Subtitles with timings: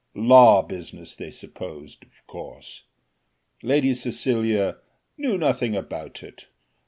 [0.15, 2.85] Law business they supposed, of course.
[3.61, 4.77] Lady Cecilia
[5.15, 6.47] "knew nothing about it.